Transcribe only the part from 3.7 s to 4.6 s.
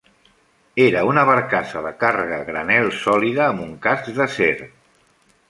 casc d'acer.